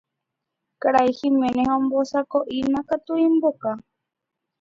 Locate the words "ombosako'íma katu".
1.77-3.13